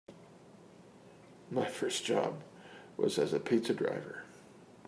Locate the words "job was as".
2.05-3.33